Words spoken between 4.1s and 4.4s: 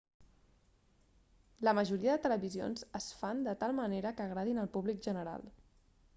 que